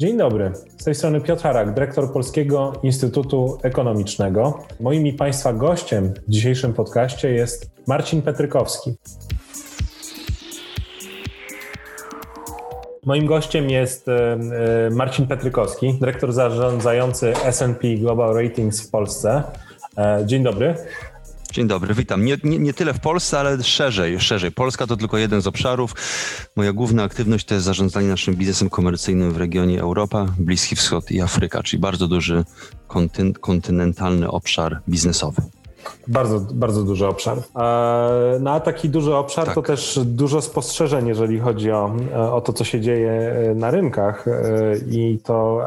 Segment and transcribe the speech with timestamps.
[0.00, 0.52] Dzień dobry.
[0.78, 4.64] Z tej strony Piotr Harak, dyrektor Polskiego Instytutu Ekonomicznego.
[4.80, 8.94] Moim i Państwa gościem w dzisiejszym podcaście jest Marcin Petrykowski.
[13.06, 19.42] Moim gościem jest e, e, Marcin Petrykowski, dyrektor zarządzający S&P Global Ratings w Polsce.
[19.96, 20.74] E, dzień dobry.
[21.52, 22.24] Dzień dobry, witam.
[22.24, 24.52] Nie, nie, nie, tyle w Polsce, ale szerzej, szerzej.
[24.52, 25.94] Polska to tylko jeden z obszarów.
[26.56, 31.20] Moja główna aktywność to jest zarządzanie naszym biznesem komercyjnym w regionie Europa, Bliski Wschód i
[31.20, 32.44] Afryka, czyli bardzo duży
[33.40, 35.42] kontynentalny obszar biznesowy.
[36.08, 37.38] Bardzo, bardzo duży obszar.
[38.40, 39.54] No a taki duży obszar tak.
[39.54, 41.96] to też dużo spostrzeżeń, jeżeli chodzi o,
[42.32, 44.32] o to, co się dzieje e, na rynkach e,
[44.90, 45.60] i to,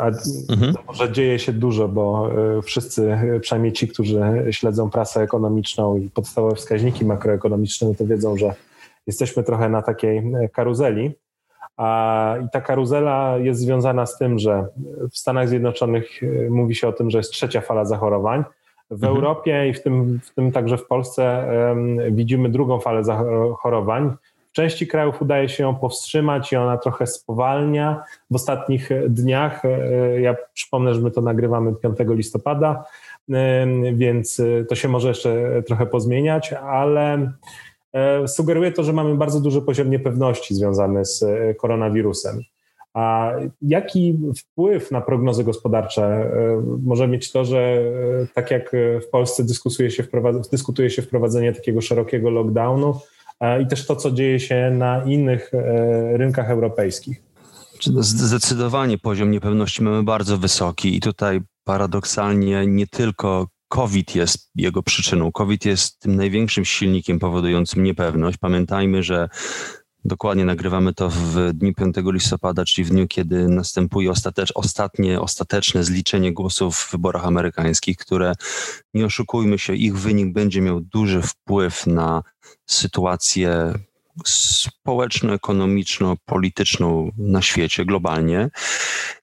[0.50, 0.74] mhm.
[0.94, 4.22] że dzieje się dużo, bo e, wszyscy, przynajmniej ci, którzy
[4.52, 8.54] śledzą prasę ekonomiczną i podstawowe wskaźniki makroekonomiczne, no to wiedzą, że
[9.08, 11.12] jesteśmy trochę na takiej karuzeli.
[12.46, 14.68] I ta karuzela jest związana z tym, że
[15.12, 18.44] w Stanach Zjednoczonych mówi się o tym, że jest trzecia fala zachorowań,
[18.92, 19.16] w mhm.
[19.16, 21.48] Europie i w tym, w tym także w Polsce
[22.12, 24.14] widzimy drugą falę zachorowań.
[24.52, 28.04] W części krajów udaje się ją powstrzymać i ona trochę spowalnia.
[28.32, 32.86] W ostatnich dniach, e, ja przypomnę, że my to nagrywamy 5 listopada,
[33.94, 37.32] więc e, to się może jeszcze trochę pozmieniać, ale
[37.94, 41.26] e, sugeruje to, że mamy bardzo duży poziom niepewności związany z
[41.58, 42.42] koronawirusem.
[42.94, 48.72] A jaki wpływ na prognozy gospodarcze e, może mieć to, że e, tak jak
[49.08, 50.04] w Polsce dyskutuje się,
[50.52, 53.00] dyskutuje się wprowadzenie takiego szerokiego lockdownu
[53.64, 57.22] i też to, co dzieje się na innych e, rynkach europejskich?
[58.00, 65.32] Zdecydowanie poziom niepewności mamy bardzo wysoki i tutaj paradoksalnie nie tylko COVID jest jego przyczyną.
[65.32, 68.38] COVID jest tym największym silnikiem powodującym niepewność.
[68.38, 69.30] Pamiętajmy, że
[70.06, 75.84] Dokładnie nagrywamy to w dniu 5 listopada, czyli w dniu, kiedy następuje ostatecz, ostatnie, ostateczne
[75.84, 78.34] zliczenie głosów w wyborach amerykańskich, które,
[78.94, 82.24] nie oszukujmy się, ich wynik będzie miał duży wpływ na
[82.66, 83.74] sytuację
[84.30, 88.50] społeczno-ekonomiczno-polityczną na świecie globalnie.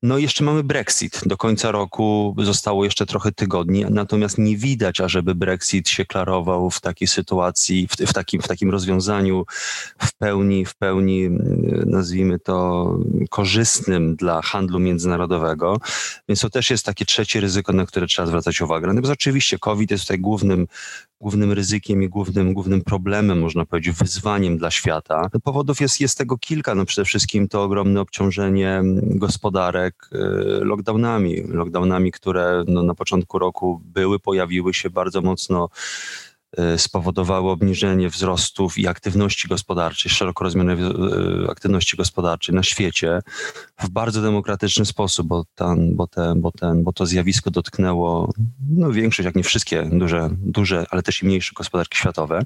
[0.02, 1.20] No i jeszcze mamy Brexit.
[1.26, 6.80] Do końca roku zostało jeszcze trochę tygodni, natomiast nie widać, ażeby Brexit się klarował w
[6.80, 9.44] takiej sytuacji, w, w, takim, w takim rozwiązaniu
[9.98, 11.28] w pełni, w pełni,
[11.86, 12.88] nazwijmy to,
[13.30, 15.80] korzystnym dla handlu międzynarodowego.
[16.28, 18.86] Więc to też jest takie trzecie ryzyko, na które trzeba zwracać uwagę.
[18.86, 20.66] Natomiast oczywiście COVID jest tutaj głównym
[21.20, 25.30] głównym ryzykiem i głównym, głównym problemem, można powiedzieć, wyzwaniem dla świata.
[25.44, 26.74] Powodów jest, jest tego kilka.
[26.74, 30.18] No przede wszystkim to ogromne obciążenie gospodarek y,
[30.64, 31.42] lockdownami.
[31.42, 35.68] Lockdownami, które no, na początku roku były, pojawiły się bardzo mocno
[36.58, 43.20] E, spowodowało obniżenie wzrostów i aktywności gospodarczej, szeroko rozumianej e, aktywności gospodarczej na świecie
[43.80, 48.32] w bardzo demokratyczny sposób, bo, ten, bo, bo, ten, bo to zjawisko dotknęło
[48.70, 52.42] no, większość, jak nie wszystkie duże, duże, ale też i mniejsze gospodarki światowe.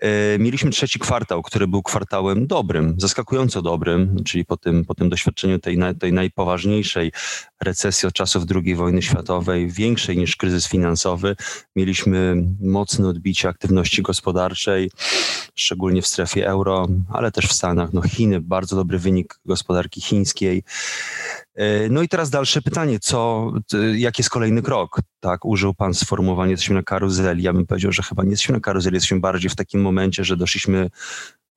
[0.00, 5.08] E, mieliśmy trzeci kwartał, który był kwartałem dobrym, zaskakująco dobrym, czyli po tym, po tym
[5.08, 7.12] doświadczeniu tej, tej najpoważniejszej
[7.60, 11.36] recesji od czasów II wojny światowej, większej niż kryzys finansowy,
[11.76, 14.90] mieliśmy mocne odbicie aktywności gospodarczej,
[15.54, 17.92] szczególnie w strefie euro, ale też w Stanach.
[17.92, 20.62] No Chiny, bardzo dobry wynik gospodarki chińskiej.
[21.60, 23.52] E, no i teraz dalsze pytanie, co,
[23.94, 25.00] jaki jest kolejny krok?
[25.20, 27.42] Tak, użył Pan sformułowania, jesteśmy na karuzeli.
[27.42, 30.36] Ja bym powiedział, że chyba nie jesteśmy na karuzeli, jesteśmy bardziej w takim momencie, że
[30.36, 30.90] doszliśmy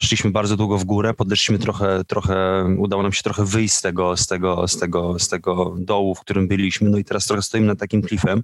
[0.02, 4.18] szliśmy bardzo długo w górę, podeszliśmy trochę, trochę, udało nam się trochę wyjść z tego,
[4.18, 7.68] z tego, z tego, z tego dołu, w którym byliśmy, no i teraz trochę stoimy
[7.68, 8.44] nad takim klifem,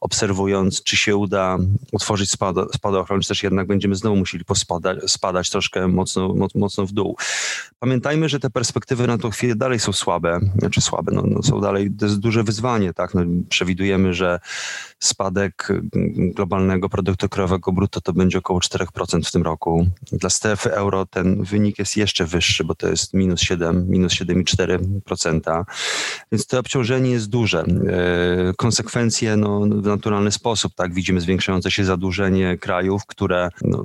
[0.00, 1.58] obserwując, czy się uda
[1.92, 6.92] utworzyć spado, spadochron, czy też jednak będziemy znowu musieli pospadać, spadać troszkę mocno, mocno w
[6.92, 7.16] dół.
[7.78, 11.60] Pamiętajmy, że te perspektywy na tą chwilę dalej są słabe, znaczy słabe, no, no są
[11.60, 14.40] dalej, to jest duże wyzwanie, tak, no, przewidujemy, że
[14.98, 15.68] spadek
[16.16, 19.86] globalnego produktu krajowego brutto to będzie około 4% w tym roku.
[20.12, 25.64] Dla strefy euro ten wynik jest jeszcze wyższy, bo to jest minus 7, minus 7,4%.
[26.32, 27.60] Więc to obciążenie jest duże.
[27.60, 33.84] E, konsekwencje no, w naturalny sposób, tak, widzimy zwiększające się zadłużenie krajów, które no,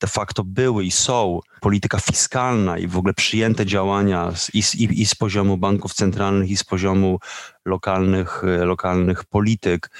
[0.00, 5.06] de facto były i są polityka fiskalna i w ogóle przyjęte działania z, i, i,
[5.06, 7.18] z poziomu banków centralnych, i z poziomu
[7.64, 9.90] lokalnych, e, lokalnych polityk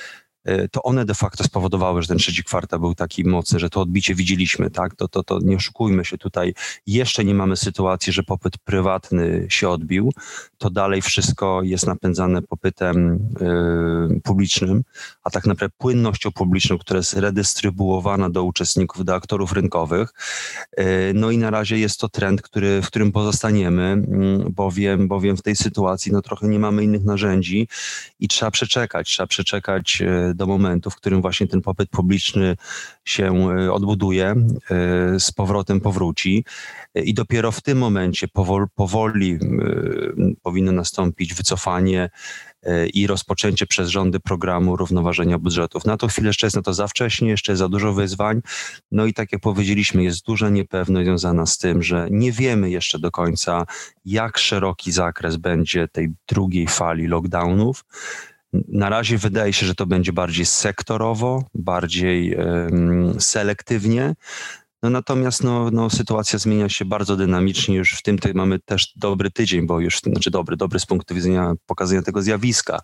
[0.72, 4.14] to one de facto spowodowały, że ten trzeci kwartał był taki mocny, że to odbicie
[4.14, 4.94] widzieliśmy, tak?
[4.94, 6.54] To, to, to nie oszukujmy się tutaj.
[6.86, 10.12] Jeszcze nie mamy sytuacji, że popyt prywatny się odbił.
[10.60, 13.18] To dalej wszystko jest napędzane popytem
[14.16, 14.82] y, publicznym,
[15.24, 20.12] a tak naprawdę płynnością publiczną, która jest redystrybuowana do uczestników, do aktorów rynkowych.
[20.80, 20.84] Y,
[21.14, 25.42] no i na razie jest to trend, który, w którym pozostaniemy, mm, bowiem, bowiem w
[25.42, 27.68] tej sytuacji no, trochę nie mamy innych narzędzi
[28.20, 32.56] i trzeba przeczekać, trzeba przeczekać y, do momentu, w którym właśnie ten popyt publiczny
[33.04, 34.34] się odbuduje,
[35.18, 36.44] z powrotem powróci
[36.94, 39.38] i dopiero w tym momencie powoli, powoli
[40.42, 42.10] powinno nastąpić wycofanie
[42.62, 45.84] e, i rozpoczęcie przez rządy programu równoważenia budżetów.
[45.84, 48.40] Na to chwilę jeszcze jest na to za wcześnie, jeszcze za dużo wyzwań.
[48.90, 52.98] No i tak jak powiedzieliśmy, jest duża niepewność związana z tym, że nie wiemy jeszcze
[52.98, 53.66] do końca,
[54.04, 57.84] jak szeroki zakres będzie tej drugiej fali lockdownów.
[58.52, 64.14] Na razie wydaje się, że to będzie bardziej sektorowo, bardziej um, selektywnie,
[64.82, 67.76] no natomiast no, no, sytuacja zmienia się bardzo dynamicznie.
[67.76, 71.54] Już w tym mamy też dobry tydzień, bo już, znaczy dobry, dobry z punktu widzenia
[71.66, 72.80] pokazania tego zjawiska.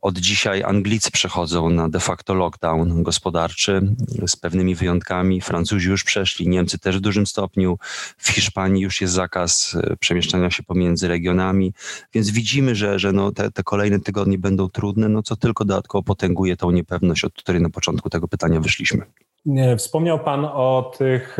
[0.00, 3.94] Od dzisiaj Anglicy przechodzą na de facto lockdown gospodarczy
[4.26, 5.40] z pewnymi wyjątkami.
[5.40, 7.78] Francuzi już przeszli, Niemcy też w dużym stopniu.
[8.18, 11.72] W Hiszpanii już jest zakaz e, przemieszczania się pomiędzy regionami,
[12.14, 16.02] więc widzimy, że, że no te, te kolejne tygodnie będą trudne, no co tylko dodatkowo
[16.02, 19.06] potęguje tą niepewność, od której na początku tego pytania wyszliśmy.
[19.76, 21.38] Wspomniał Pan o tych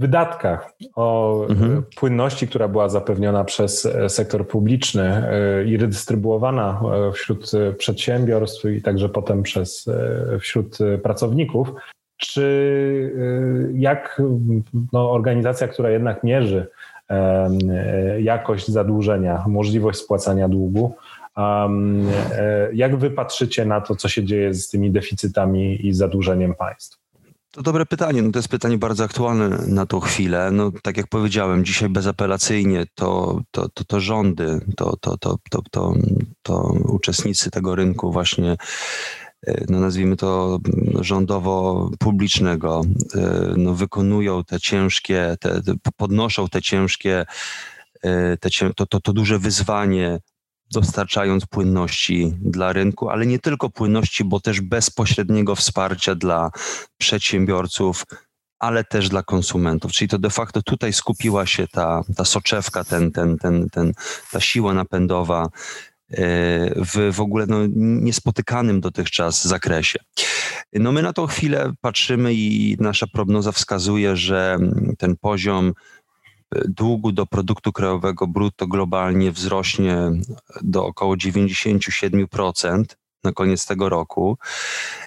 [0.00, 1.82] wydatkach, o mhm.
[1.96, 8.82] płynności, która była zapewniona przez e, sektor publiczny e, i redystrybuowana e, wśród przedsiębiorstw i
[8.82, 9.88] także potem przez,
[10.40, 11.72] wśród pracowników.
[12.16, 14.22] Czy jak
[14.92, 16.66] no, organizacja, która jednak mierzy
[18.18, 20.94] jakość zadłużenia, możliwość spłacania długu,
[22.72, 27.00] jak wy patrzycie na to, co się dzieje z tymi deficytami i zadłużeniem państw?
[27.50, 28.22] To dobre pytanie.
[28.22, 30.50] No to jest pytanie bardzo aktualne na tą chwilę.
[30.50, 35.62] No, tak jak powiedziałem, dzisiaj bezapelacyjnie to, to, to, to rządy, to, to, to, to,
[35.70, 35.94] to,
[36.42, 38.56] to uczestnicy tego rynku właśnie
[39.46, 40.58] e, no nazwijmy to
[41.00, 42.82] rządowo-publicznego,
[43.14, 45.60] e, no wykonują te ciężkie, te,
[45.96, 47.26] podnoszą te ciężkie,
[48.02, 50.18] e, te, to, to, to duże wyzwanie
[50.72, 56.50] dostarczając płynności dla rynku, ale nie tylko płynności, bo też bezpośredniego wsparcia dla
[56.98, 58.04] przedsiębiorców,
[58.58, 59.92] ale też dla konsumentów.
[59.92, 63.92] Czyli to de facto tutaj skupiła się ta, ta soczewka, ten, ten, ten, ten,
[64.30, 65.48] ta siła napędowa e,
[66.84, 69.98] w w ogóle no, niespotykanym dotychczas zakresie.
[70.72, 74.58] No my na tą chwilę patrzymy i nasza prognoza wskazuje, że
[74.98, 75.72] ten poziom
[76.52, 79.96] długu do produktu krajowego brutto globalnie wzrośnie
[80.62, 82.84] do około 97%
[83.24, 84.38] na koniec tego roku,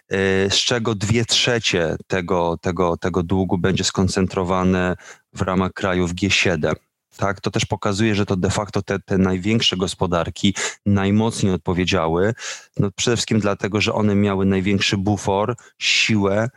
[0.10, 4.96] e, z czego dwie trzecie tego, tego, tego długu będzie skoncentrowane
[5.34, 6.74] w ramach krajów G7.
[7.18, 10.56] Tak, to też pokazuje, że to de facto te, te największe gospodarki
[10.86, 12.34] najmocniej odpowiedziały.
[12.78, 16.50] No przede wszystkim dlatego, że one miały największy bufor, siłę,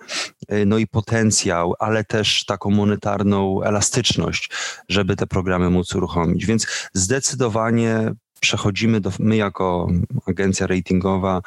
[0.53, 4.51] y, no i potencjał, ale też taką monetarną elastyczność,
[4.89, 6.47] żeby te programy móc uruchomić.
[6.47, 9.89] Więc zdecydowanie przechodzimy do, my jako
[10.27, 11.43] agencja ratingowa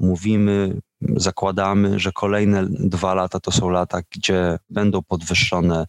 [0.00, 5.84] mówimy, zakładamy, że kolejne dwa lata to są lata, gdzie będą podwyższone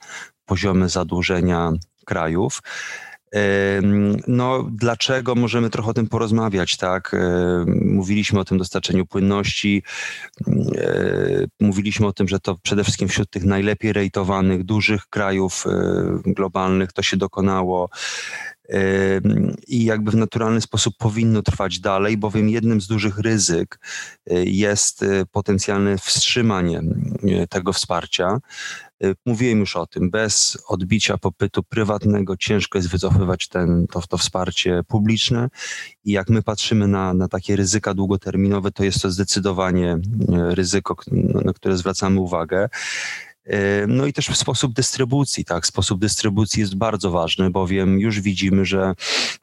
[0.46, 1.72] poziomy zadłużenia
[2.10, 2.62] krajów.
[4.28, 7.16] No, dlaczego możemy trochę o tym porozmawiać, tak?
[7.82, 9.84] Mówiliśmy o tym dostarczeniu płynności,
[11.60, 15.66] mówiliśmy o tym, że to przede wszystkim wśród tych najlepiej rejtowanych, dużych krajów
[16.26, 17.90] globalnych to się dokonało
[19.68, 23.80] i jakby w naturalny sposób powinno trwać dalej, bowiem jednym z dużych ryzyk
[24.46, 26.82] jest potencjalne wstrzymanie
[27.50, 28.40] tego wsparcia.
[29.26, 34.82] Mówiłem już o tym, bez odbicia popytu prywatnego ciężko jest wycofywać ten, to, to wsparcie
[34.88, 35.50] publiczne
[36.04, 39.98] i jak my patrzymy na, na takie ryzyka długoterminowe, to jest to zdecydowanie
[40.30, 40.96] ryzyko,
[41.46, 42.70] na które zwracamy uwagę.
[43.88, 45.68] No i też sposób dystrybucji, tak?
[45.68, 48.94] Sposób dystrybucji jest bardzo ważny, bowiem już widzimy, że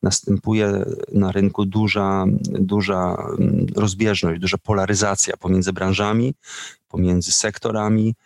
[0.03, 2.25] następuje na rynku duża,
[2.61, 6.35] duża mm, rozbieżność, duża polaryzacja pomiędzy branżami,
[6.89, 8.26] pomiędzy sektorami, e,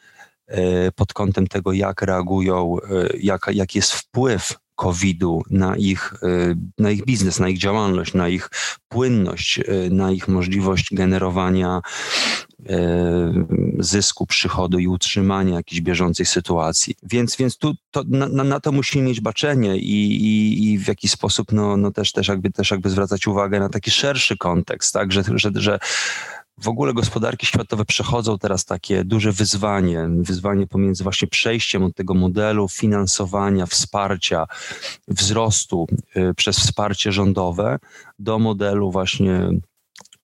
[0.95, 6.91] pod kątem tego, jak reagują, e, jak, jaki jest wpływ COVID-u na ich, e, na
[6.91, 8.51] ich biznes, na ich działalność, na ich
[8.89, 11.81] płynność, na ich możliwość generowania
[12.69, 13.33] E,
[13.79, 16.95] zysku, przychodu i utrzymania jakiejś bieżącej sytuacji.
[17.03, 21.11] Więc, więc tu to, na, na to musimy mieć baczenie i, i, i, w jakiś
[21.11, 25.13] sposób no, no też, też, jakby, też jakby zwracać uwagę na taki szerszy kontekst, tak,
[25.13, 25.79] że, że, że
[26.61, 32.15] w ogóle gospodarki światowe przechodzą teraz takie duże wyzwanie, wyzwanie pomiędzy właśnie przejściem od tego
[32.15, 34.47] modelu finansowania, wsparcia,
[35.09, 35.87] wzrostu
[36.17, 37.79] y, przez wsparcie rządowe
[38.19, 39.51] do modelu właśnie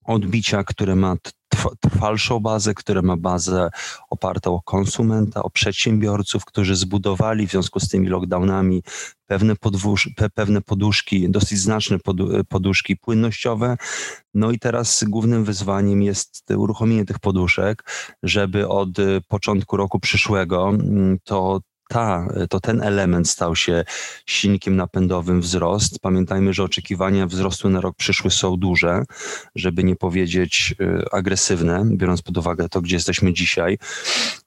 [0.07, 1.17] odbicia, które ma
[1.81, 3.71] trwalszą bazę, które ma bazę
[4.11, 8.83] opartą o konsumenta, o przedsiębiorców, którzy zbudowali w związku z tymi lockdownami
[9.27, 11.97] pewne, podwóż, pewne poduszki, dosyć znaczne
[12.49, 13.77] poduszki płynnościowe.
[14.35, 17.85] No i teraz głównym wyzwaniem jest uruchomienie tych poduszek,
[18.23, 18.89] żeby od
[19.29, 23.85] początku roku przyszłego mm, to ta, to ten element stał się
[24.27, 25.99] silnikiem napędowym wzrost.
[26.01, 29.03] Pamiętajmy, że oczekiwania wzrostu na rok przyszły są duże,
[29.55, 33.79] żeby nie powiedzieć y, agresywne, biorąc pod uwagę to, gdzie jesteśmy dzisiaj,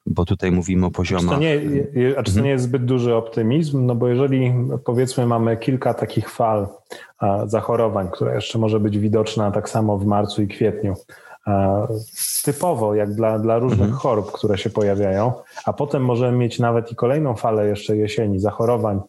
[0.05, 1.37] bo tutaj mówimy o poziomach.
[1.37, 3.85] A czy to nie, a czy to nie jest zbyt duży optymizm?
[3.85, 4.53] No bo jeżeli
[4.85, 6.67] powiedzmy mamy kilka takich fal
[7.45, 10.95] zachorowań, które jeszcze może być widoczna tak samo w marcu i kwietniu,
[12.43, 13.99] typowo jak dla, dla różnych mhm.
[13.99, 15.33] chorób, które się pojawiają,
[15.65, 19.01] a potem możemy mieć nawet i kolejną falę jeszcze jesieni zachorowań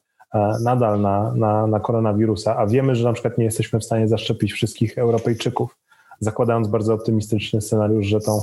[0.62, 4.52] nadal na, na, na koronawirusa, a wiemy, że na przykład nie jesteśmy w stanie zaszczepić
[4.52, 5.76] wszystkich Europejczyków,
[6.20, 8.40] zakładając bardzo optymistyczny scenariusz, że tą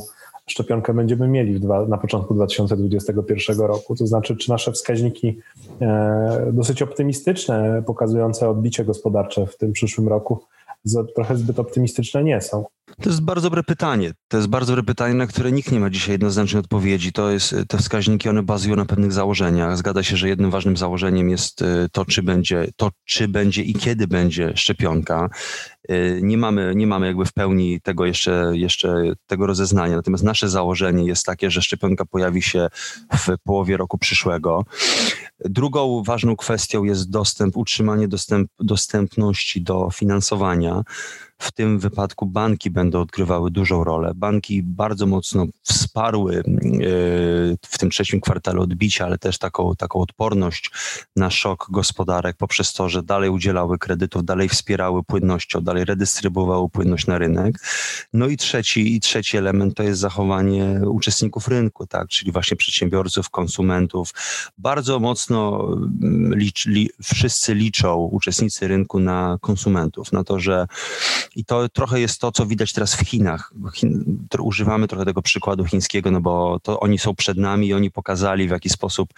[0.47, 3.95] szczepionkę będziemy mieli dwa, na początku 2021 roku.
[3.95, 5.39] To znaczy, czy nasze wskaźniki
[5.81, 10.39] e, dosyć optymistyczne, pokazujące odbicie gospodarcze w tym przyszłym roku,
[11.15, 12.65] trochę zbyt optymistyczne nie są.
[13.01, 14.13] To jest bardzo dobre pytanie.
[14.27, 17.11] To jest bardzo dobre pytanie, na które nikt nie ma dzisiaj jednoznacznej odpowiedzi.
[17.11, 19.77] To jest, te wskaźniki, one bazują na pewnych założeniach.
[19.77, 23.73] Zgadza się, że jednym ważnym założeniem jest y, to, czy będzie, to, czy będzie i
[23.73, 25.29] kiedy będzie szczepionka.
[25.91, 29.95] Y, nie mamy, nie mamy jakby w pełni tego jeszcze, jeszcze tego rozeznania.
[29.95, 32.67] Natomiast nasze założenie jest takie, że szczepionka pojawi się
[33.13, 34.65] w połowie roku przyszłego.
[35.39, 40.83] Drugą ważną kwestią jest dostęp, utrzymanie dostęp, dostępności do finansowania.
[41.39, 44.11] W tym wypadku banki będą odgrywały dużą rolę.
[44.15, 46.43] Banki bardzo mocno wsparły e,
[47.65, 50.71] w tym trzecim kwartale odbicia, ale też taką, taką odporność
[51.15, 57.07] na szok gospodarek poprzez to, że dalej udzielały kredytów, dalej wspierały płynnością, dalej redystrybuowały płynność
[57.07, 57.59] na rynek.
[58.13, 63.29] No i trzeci, i trzeci element to jest zachowanie uczestników rynku, tak, czyli właśnie przedsiębiorców,
[63.29, 64.13] konsumentów.
[64.57, 65.67] Bardzo mocno
[66.01, 70.67] mm, li, wszyscy liczą, uczestnicy rynku na konsumentów, na to, że
[71.37, 73.53] i to trochę jest to, co widać teraz w Chinach.
[73.73, 77.91] Chin, używamy trochę tego przykładu chińskiego, no bo to oni są przed nami i oni
[77.91, 79.09] pokazali, w jaki sposób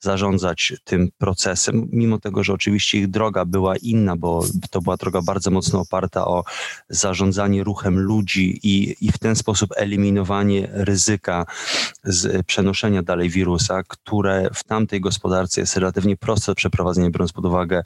[0.00, 5.22] zarządzać tym procesem, mimo tego, że oczywiście ich droga była inna, bo to była droga
[5.22, 6.44] bardzo mocno oparta o
[6.88, 11.46] zarządzanie ruchem ludzi i, i w ten sposób eliminowanie ryzyka
[12.04, 17.44] z przenoszenia dalej wirusa, które w tamtej gospodarce jest relatywnie proste do przeprowadzenia, biorąc pod
[17.44, 17.82] uwagę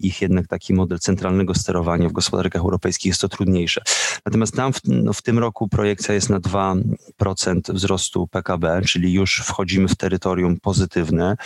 [0.00, 3.82] ich jednak taki model centralnego sterowania w gospodarkach europejskich jest to trudniejsze.
[4.26, 9.42] Natomiast tam w, no, w tym roku projekcja jest na 2% wzrostu PKB, czyli już
[9.44, 11.36] wchodzimy w terytorium pozytywne.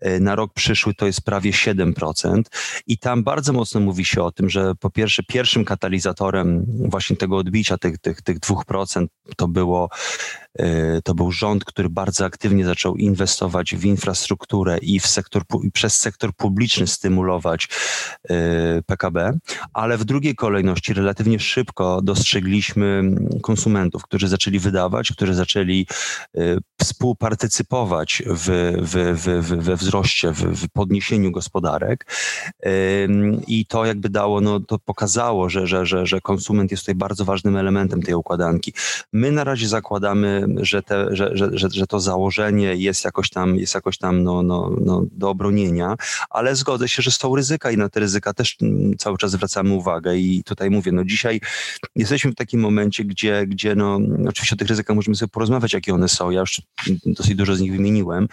[0.00, 2.42] E, na rok przyszły to jest prawie 7%
[2.86, 7.36] i tam bardzo mocno mówi się o tym, że po pierwsze pierwszym katalizatorem właśnie tego
[7.36, 9.06] odbicia tych, tych, tych 2%
[9.36, 9.88] to było
[11.04, 15.96] to był rząd, który bardzo aktywnie zaczął inwestować w infrastrukturę i w sektor, i przez
[15.96, 17.68] sektor publiczny stymulować
[18.30, 19.32] e, PKB,
[19.72, 23.02] ale w drugiej kolejności relatywnie szybko dostrzegliśmy
[23.42, 25.86] konsumentów, którzy zaczęli wydawać, którzy zaczęli
[26.36, 26.40] e,
[26.80, 32.06] współpartycypować w, w, w, we wzroście, w, w podniesieniu gospodarek
[33.46, 37.24] i to jakby dało, no to pokazało, że, że, że, że konsument jest tutaj bardzo
[37.24, 38.72] ważnym elementem tej układanki.
[39.12, 43.56] My na razie zakładamy że, te, że, że, że, że to założenie jest jakoś tam,
[43.56, 45.96] jest jakoś tam no, no, no, do obronienia,
[46.30, 49.74] ale zgodzę się, że są ryzyka i na te ryzyka też mm, cały czas zwracamy
[49.74, 50.16] uwagę.
[50.16, 51.40] I tutaj mówię, no dzisiaj
[51.96, 55.94] jesteśmy w takim momencie, gdzie, gdzie no, oczywiście o tych ryzykach możemy sobie porozmawiać, jakie
[55.94, 56.62] one są, ja już
[57.06, 58.28] dosyć dużo z nich wymieniłem,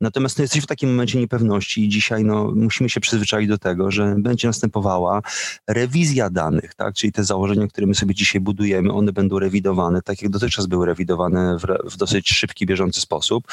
[0.00, 3.90] natomiast no, jesteśmy w takim momencie niepewności i dzisiaj no, musimy się przyzwyczaić do tego,
[3.90, 5.22] że będzie następowała
[5.68, 10.22] rewizja danych, tak, czyli te założenia, które my sobie dzisiaj budujemy, one będą rewidowane, tak
[10.22, 13.44] jak dotychczas były rewidowane w, w dosyć szybki, bieżący sposób.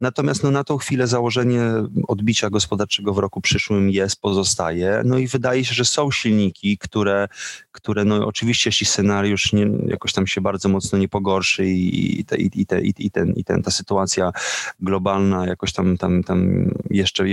[0.00, 1.62] Natomiast no, na tą chwilę założenie
[2.08, 5.02] odbicia gospodarczego w roku przyszłym jest, pozostaje.
[5.04, 7.28] No i wydaje się, że są silniki, które,
[7.72, 12.24] które no oczywiście jeśli scenariusz nie, jakoś tam się bardzo mocno nie pogorszy i, i,
[12.24, 14.32] te, i, ten, i ten, ta sytuacja
[14.80, 17.24] globalna jakoś tam, tam, tam jeszcze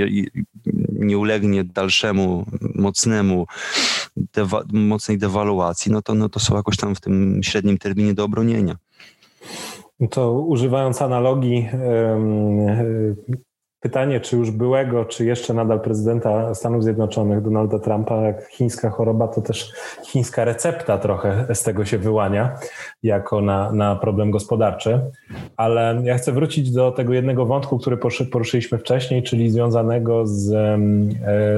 [0.91, 2.45] nie ulegnie dalszemu,
[2.75, 3.47] mocnemu,
[4.17, 8.23] dewa, mocnej dewaluacji, no to, no to są jakoś tam w tym średnim terminie do
[8.23, 8.75] obronienia.
[10.09, 11.69] To używając analogii,
[13.79, 19.27] pytanie, czy już byłego, czy jeszcze nadal prezydenta Stanów Zjednoczonych, Donalda Trumpa, jak chińska choroba,
[19.27, 19.73] to też
[20.05, 22.57] chińska recepta trochę z tego się wyłania,
[23.03, 25.01] jako na, na problem gospodarczy.
[25.57, 27.97] Ale ja chcę wrócić do tego jednego wątku, który
[28.31, 30.53] poruszyliśmy wcześniej, czyli związanego z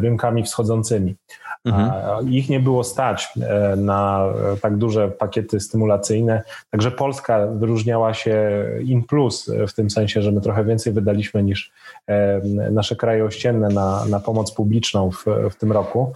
[0.03, 1.15] rynkami wschodzącymi.
[1.65, 2.31] Mhm.
[2.31, 4.25] Ich nie było stać e, na
[4.61, 10.41] tak duże pakiety stymulacyjne, także Polska wyróżniała się in plus w tym sensie, że my
[10.41, 11.71] trochę więcej wydaliśmy niż
[12.07, 12.41] e,
[12.71, 16.13] nasze kraje ościenne na, na pomoc publiczną w, w tym roku.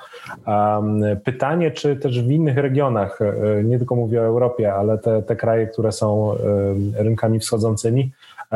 [1.23, 5.35] Pytanie, czy też w innych regionach, e, nie tylko mówię o Europie, ale te, te
[5.35, 6.35] kraje, które są
[6.95, 8.11] rynkami wschodzącymi,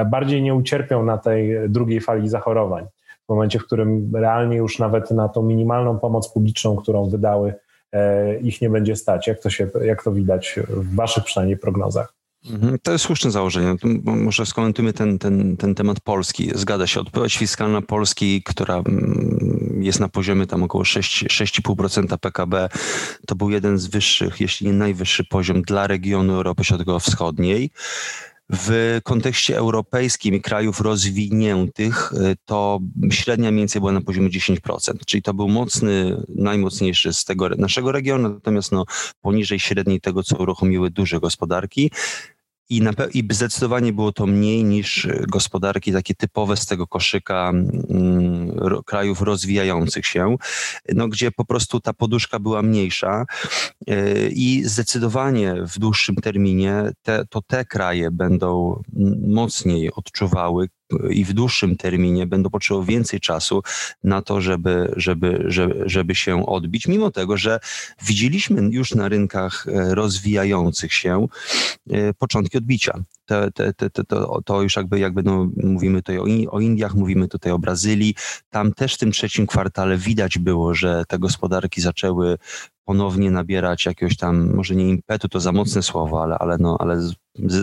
[0.05, 2.85] bardziej nie ucierpią na tej drugiej fali zachorowań
[3.25, 7.53] w momencie, w którym realnie już nawet na tą minimalną pomoc publiczną, którą wydały,
[7.91, 9.27] e, ich nie będzie stać.
[9.27, 12.21] Jak to, się, jak to widać w Waszych przynajmniej prognozach?
[12.49, 13.75] Mhm, to jest słuszne założenie.
[14.03, 16.51] Może skomentujmy ten, ten, ten temat Polski.
[16.55, 16.99] Zgadza się.
[16.99, 18.83] Odpowiedź fiskalna Polski, która
[19.79, 22.69] jest na poziomie tam około 6,5% PKB,
[23.27, 27.71] to był jeden z wyższych, jeśli nie najwyższy poziom dla regionu Europy Środkowo-Wschodniej.
[28.53, 32.79] W kontekście europejskim krajów rozwiniętych y, to
[33.11, 37.91] średnia mniej więcej była na poziomie 10%, czyli to był mocny, najmocniejszy z tego naszego
[37.91, 38.85] regionu, natomiast no,
[39.21, 41.91] poniżej średniej tego, co uruchomiły duże gospodarki.
[42.71, 48.51] I, na, I zdecydowanie było to mniej niż gospodarki takie typowe z tego koszyka mm,
[48.85, 50.35] krajów rozwijających się,
[50.93, 53.25] no, gdzie po prostu ta poduszka była mniejsza.
[53.87, 58.81] Yy, i zdecydowanie w dłuższym terminie te, to te kraje będą
[59.27, 60.69] mocniej odczuwały
[61.09, 63.61] i w dłuższym terminie będą potrzebowały więcej czasu
[64.03, 67.59] na to, żeby, żeby, żeby, żeby się odbić, mimo tego, że
[68.05, 71.27] widzieliśmy już na rynkach e, rozwijających się
[71.89, 73.03] e, początki odbicia.
[73.25, 77.27] Te, te, te, to, to już jakby, jakby no, mówimy tutaj o, o Indiach, mówimy
[77.27, 78.15] tutaj o Brazylii.
[78.49, 82.37] Tam też w tym trzecim kwartale widać było, że te gospodarki zaczęły
[82.85, 87.09] ponownie nabierać jakiegoś tam, może nie impetu, to za mocne słowo, ale, ale, no, ale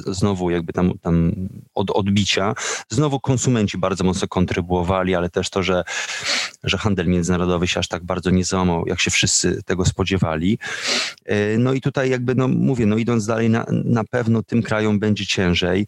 [0.06, 1.32] znowu jakby tam, tam
[1.75, 2.54] od odbicia.
[2.88, 5.84] Znowu konsumenci bardzo mocno kontrybuowali, ale też to, że,
[6.64, 10.58] że handel międzynarodowy się aż tak bardzo nie załamał, jak się wszyscy tego spodziewali.
[11.25, 14.98] E, no i tutaj jakby, no mówię, no idąc dalej, na, na pewno tym krajom
[14.98, 15.87] będzie ciężej.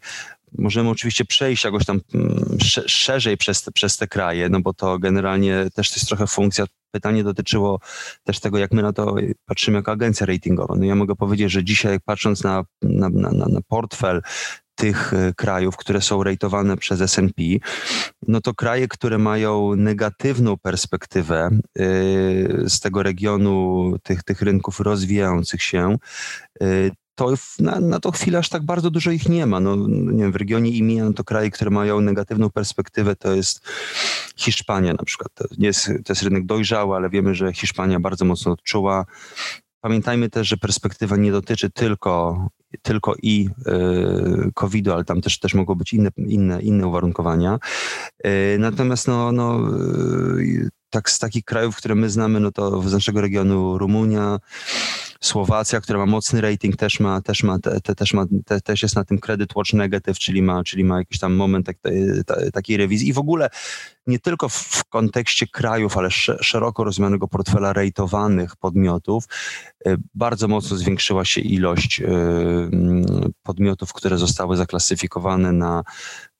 [0.57, 4.99] Możemy oczywiście przejść jakoś tam mm, szerzej przez te, przez te kraje, no bo to
[4.99, 6.65] generalnie też to jest trochę funkcja.
[6.91, 7.79] Pytanie dotyczyło
[8.23, 9.15] też tego, jak my na to
[9.45, 10.75] patrzymy jako agencja ratingowa.
[10.77, 14.21] No ja mogę powiedzieć, że dzisiaj patrząc na, na, na, na portfel
[14.81, 17.43] tych e, krajów, które są rejtowane przez S&P,
[18.27, 21.83] no to kraje, które mają negatywną perspektywę e,
[22.69, 25.97] z tego regionu, tych, tych rynków rozwijających się,
[26.61, 26.65] e,
[27.15, 29.59] to na, na tą chwilę aż tak bardzo dużo ich nie ma.
[29.59, 33.61] No, nie wiem, w regionie IMIA no to kraje, które mają negatywną perspektywę, to jest
[34.35, 35.31] Hiszpania na przykład.
[35.33, 39.05] To jest, to jest rynek dojrzały, ale wiemy, że Hiszpania bardzo mocno odczuła.
[39.81, 42.47] Pamiętajmy też, że perspektywa nie dotyczy tylko,
[42.81, 43.49] tylko i
[44.47, 47.59] y, COVID-u, ale tam też, też mogą być inne, inne, inne uwarunkowania.
[48.25, 49.59] Y, natomiast no, no,
[50.39, 54.39] y, tak z takich krajów, które my znamy, no to z naszego regionu Rumunia,
[55.23, 58.83] Słowacja, która ma mocny rating, też ma, też ma, te, te, też, ma te, też
[58.83, 61.77] jest na tym credit watch negative, czyli ma, czyli ma jakiś tam moment tak,
[62.53, 63.09] takiej rewizji.
[63.09, 63.49] I w ogóle
[64.07, 69.25] nie tylko w, kontekście krajów, ale sz, szeroko rozumianego portfela rejtowanych podmiotów,
[69.87, 72.05] y, bardzo mocno zwiększyła się ilość y,
[73.43, 75.83] podmiotów, które zostały zaklasyfikowane na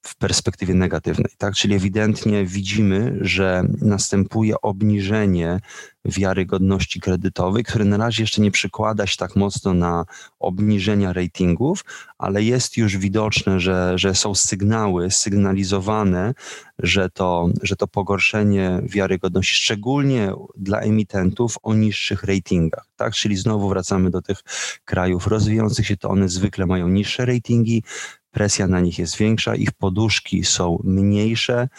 [0.02, 1.54] w perspektywie negatywnej, tak?
[1.54, 5.60] Czyli ewidentnie widzimy, że następuje obniżenie
[6.06, 10.06] wiarygodności kredytowej, które na razie jeszcze nie przykłada się tak mocno na
[10.40, 11.86] obniżenia ratingów,
[12.18, 16.34] ale jest już widoczne, że, że są sygnały sygnalizowane,
[16.80, 23.14] że to, że to pogorszenie wiarygodności, szczególnie dla emitentów o niższych ratingach, tak?
[23.14, 24.44] Czyli znowu wracamy do tych
[24.86, 27.84] krajów rozwijających się, to one zwykle mają niższe ratingi,
[28.32, 31.70] presja na nich jest większa, ich poduszki są mniejsze,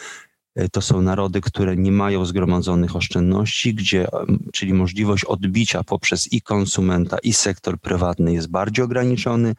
[0.71, 4.07] to są narody, które nie mają zgromadzonych oszczędności, gdzie,
[4.53, 9.55] czyli możliwość odbicia poprzez i konsumenta, i sektor prywatny jest bardziej ograniczony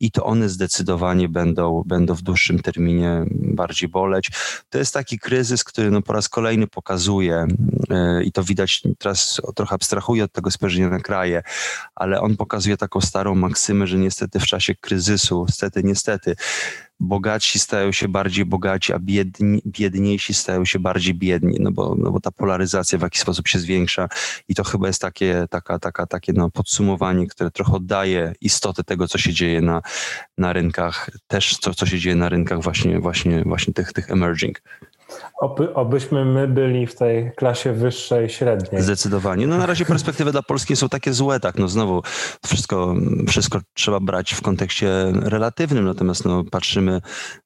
[0.00, 4.30] i to one zdecydowanie będą, będą w dłuższym terminie bardziej boleć.
[4.68, 7.46] To jest taki kryzys, który no po raz kolejny pokazuje
[7.90, 11.42] yy, i to widać, teraz trochę abstrahuję od tego spojrzenia na kraje,
[11.94, 16.36] ale on pokazuje taką starą maksymę, że niestety w czasie kryzysu, niestety, niestety,
[17.00, 22.10] bogatsi stają się bardziej bogaci, a biedni, biedniejsi stają się bardziej biedni, no bo, no
[22.10, 24.08] bo ta polaryzacja w jakiś sposób się zwiększa
[24.48, 29.08] i to chyba jest takie, taka, taka, takie no podsumowanie, które trochę oddaje istotę tego,
[29.08, 29.82] co się dzieje na,
[30.38, 34.62] na rynkach, też co, co się dzieje na rynkach właśnie, właśnie, właśnie tych, tych emerging.
[35.40, 38.82] Oby, obyśmy my byli w tej klasie wyższej, średniej.
[38.82, 39.46] Zdecydowanie.
[39.46, 42.02] No na razie perspektywy dla Polski są takie złe, tak, no znowu
[42.46, 42.94] wszystko,
[43.28, 47.00] wszystko trzeba brać w kontekście relatywnym, natomiast no, patrzymy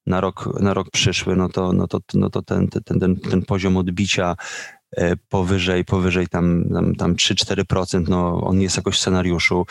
[0.05, 3.41] na rok, na rok przyszły, no to, no to, no to ten, ten, ten, ten
[3.41, 4.35] poziom odbicia
[4.97, 9.65] E, powyżej, powyżej tam, tam, tam 3-4%, no on jest jakoś w scenariuszu,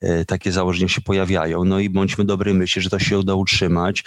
[0.00, 4.04] e, takie założenia się pojawiają, no i bądźmy dobrej myśli, że to się uda utrzymać.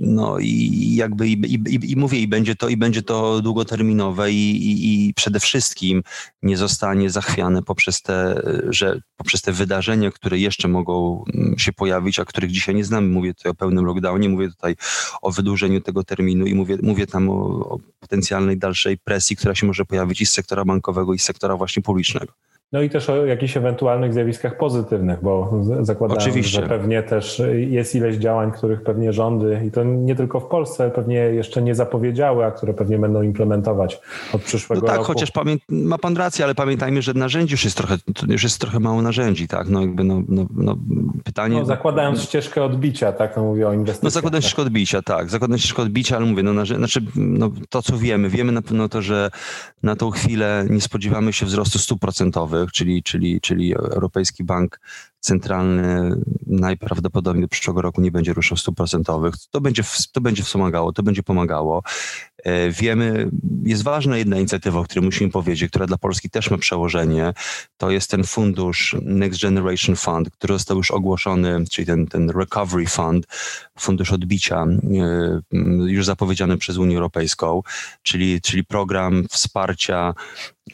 [0.00, 5.08] No i jakby i, i, i, mówię, i będzie to, i będzie to długoterminowe i,
[5.08, 6.02] i, przede wszystkim
[6.42, 12.18] nie zostanie zachwiane poprzez te, że, poprzez te wydarzenia, które jeszcze mogą mm, się pojawić,
[12.18, 13.08] a których dzisiaj nie znamy.
[13.08, 14.76] Mówię tutaj o pełnym lockdownie, mówię tutaj
[15.22, 17.34] o wydłużeniu tego terminu i mówię, mówię tam o,
[17.68, 21.56] o potencjalnej dalszej presji, która się może pojawić i z sektora bankowego, i z sektora
[21.56, 22.32] właśnie publicznego.
[22.72, 26.60] No i też o jakichś ewentualnych zjawiskach pozytywnych, bo zakładam, Oczywiście.
[26.62, 30.90] że pewnie też jest ileś działań, których pewnie rządy, i to nie tylko w Polsce,
[30.90, 34.00] pewnie jeszcze nie zapowiedziały, a które pewnie będą implementować
[34.32, 35.06] od przyszłego no tak, roku.
[35.12, 37.96] chociaż pamię- ma pan rację, ale pamiętajmy, że narzędzi już jest trochę,
[38.28, 39.68] już jest trochę mało narzędzi, tak?
[39.68, 40.76] No jakby no, no, no
[41.24, 41.58] pytanie...
[41.58, 43.36] No, zakładając ścieżkę odbicia, tak?
[43.36, 44.02] No mówię o inwestycjach.
[44.04, 45.30] No zakładając ścieżkę odbicia, tak.
[45.30, 48.88] Zakładając ścieżkę odbicia, ale mówię, no, narzę- znaczy, no to co wiemy, wiemy na pewno
[48.88, 49.30] to, że
[49.82, 54.80] na tą chwilę nie spodziewamy się wzrostu stóp procentowych, czyli, czyli, czyli Europejski Bank
[55.20, 59.34] Centralny najprawdopodobniej do przyszłego roku nie będzie ruszał stóp procentowych.
[59.50, 61.82] To będzie, to będzie wspomagało, to będzie pomagało.
[62.44, 63.30] E, wiemy,
[63.64, 67.32] jest ważna jedna inicjatywa, o której musimy powiedzieć, która dla Polski też ma przełożenie.
[67.76, 72.86] To jest ten fundusz Next Generation Fund, który został już ogłoszony, czyli ten, ten Recovery
[72.86, 73.26] Fund,
[73.78, 75.40] fundusz odbicia, e,
[75.86, 77.62] już zapowiedziany przez Unię Europejską,
[78.02, 80.14] czyli, czyli program wsparcia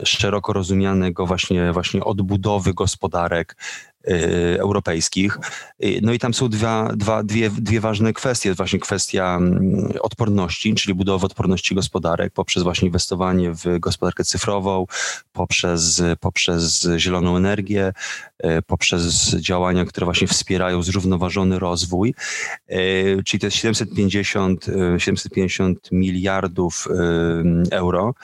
[0.04, 3.56] szeroko rozumianego właśnie, właśnie odbudowy gospodarek
[4.58, 5.38] europejskich.
[5.84, 8.54] Y, no i tam są dwa, dwa, dwie, dwie ważne kwestie.
[8.54, 14.86] Właśnie kwestia mm, odporności, czyli budowy odporności gospodarek poprzez właśnie inwestowanie w gospodarkę cyfrową,
[15.32, 17.92] poprzez, poprzez zieloną energię,
[18.44, 22.14] y, poprzez działania, które właśnie wspierają zrównoważony rozwój.
[23.24, 24.66] Czyli to jest 750,
[24.98, 26.88] 750 miliardów
[27.70, 28.14] euro.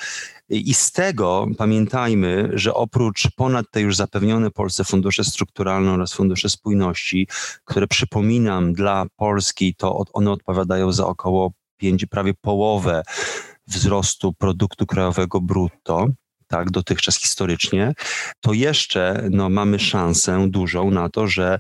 [0.48, 6.48] I z tego pamiętajmy, że oprócz ponad te już zapewnione Polsce fundusze strukturalne oraz fundusze
[6.48, 7.28] spójności,
[7.64, 13.02] które przypominam dla Polski, to one odpowiadają za około 5, prawie połowę
[13.66, 16.07] wzrostu produktu krajowego brutto
[16.52, 17.94] tak, dotychczas historycznie,
[18.40, 21.59] to jeszcze no, mamy szansę dużą na to, że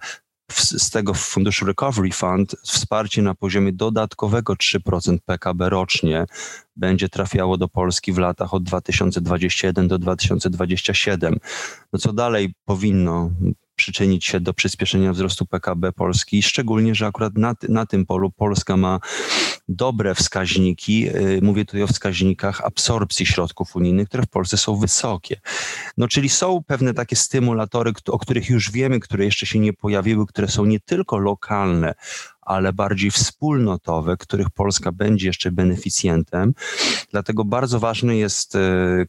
[0.50, 6.26] z tego funduszu Recovery Fund wsparcie na poziomie dodatkowego 3% PKB rocznie
[6.76, 11.36] będzie trafiało do Polski w latach od 2021 do 2027.
[11.92, 13.30] No co dalej powinno
[13.76, 18.76] przyczynić się do przyspieszenia wzrostu PKB Polski, szczególnie, że akurat na, na tym polu Polska
[18.76, 19.00] ma
[19.68, 25.40] dobre wskaźniki, y, mówię tutaj o wskaźnikach absorpcji środków unijnych, które w Polsce są wysokie.
[25.96, 30.26] No, czyli są pewne takie stymulatory, o których już wiemy, które jeszcze się nie pojawiły,
[30.26, 31.94] które są nie tylko lokalne,
[32.42, 36.54] ale bardziej wspólnotowe, których Polska będzie jeszcze beneficjentem.
[37.10, 38.58] Dlatego bardzo ważne jest e,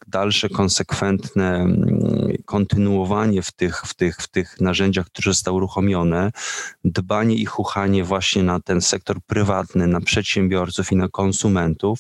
[0.08, 6.32] dalsze konsekwentne mm, kontynuowanie w tych, w tych, w tych narzędziach, które zostały uruchomione,
[6.86, 12.00] dbanie i chuchanie właśnie na ten sektor prywatny, na przedsiębiorców i na konsumentów,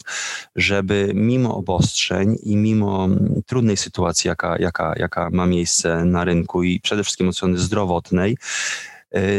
[0.55, 6.63] żeby mimo obostrzeń i mimo mm, trudnej sytuacji, jaka, jaka, jaka ma miejsce na rynku
[6.63, 8.37] i przede wszystkim od strony zdrowotnej,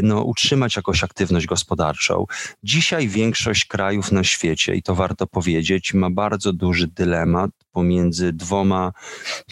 [0.03, 2.27] no, utrzymać jakąś aktywność gospodarczą.
[2.63, 8.93] Dzisiaj większość krajów na świecie, i to warto powiedzieć, ma bardzo duży dylemat pomiędzy dwoma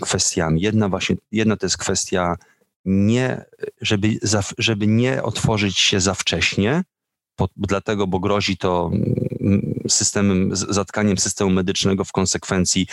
[0.01, 0.61] kwestiami.
[0.61, 2.37] Jedna właśnie, jedna to jest kwestia
[2.85, 3.45] nie,
[3.81, 4.09] żeby,
[4.59, 6.83] żeby nie otworzyć się za wcześnie,
[7.37, 8.91] po, dlatego, bo grozi to
[9.41, 12.87] mm, systemem, zatkaniem systemu medycznego w konsekwencji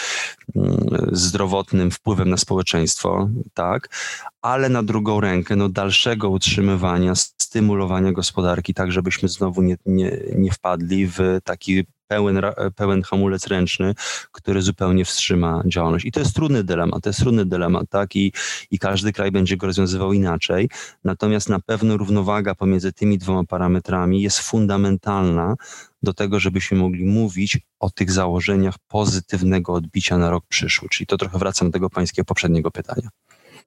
[0.56, 3.96] mm, zdrowotnym, wpływem na społeczeństwo, tak,
[4.42, 10.52] ale na drugą rękę no, dalszego utrzymywania, stymulowania gospodarki, tak żebyśmy znowu nie, nie, nie
[10.52, 12.42] wpadli w taki pełen,
[12.76, 13.94] pełen hamulec ręczny,
[14.32, 16.06] który zupełnie wstrzyma działalność.
[16.06, 18.16] I to jest trudny dylemat, to jest trudny dylemat, tak?
[18.16, 18.34] I,
[18.72, 20.70] I każdy kraj będzie go rozwiązywał inaczej.
[21.04, 25.56] Natomiast na pewno równowaga pomiędzy tymi dwoma parametrami jest fundamentalna
[26.04, 30.90] do tego, żebyśmy mogli mówić o tych założeniach pozytywnego odbicia na rok przyszły.
[30.90, 33.10] Czyli to trochę wracam do tego pańskiego poprzedniego pytania.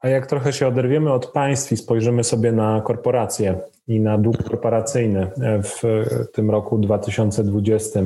[0.02, 4.42] A jak trochę się oderwiemy od państw i spojrzymy sobie na korporacje i na dług
[4.42, 5.26] korporacyjny
[5.62, 5.82] w
[6.32, 8.00] tym roku 2020,